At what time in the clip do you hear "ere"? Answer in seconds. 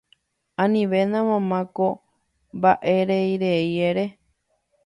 3.89-4.05